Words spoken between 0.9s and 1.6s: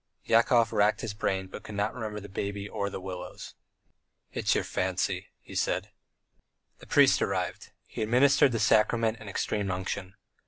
his memory,